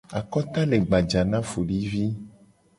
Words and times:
Akota 0.19 0.61
le 0.69 0.77
gbaja 0.87 1.21
na 1.31 1.39
folivi. 1.49 2.05